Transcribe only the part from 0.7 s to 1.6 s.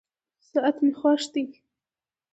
مي خوښ دی.